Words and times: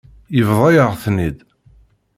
Yebḍa-yaɣ-ten-id. 0.37 1.37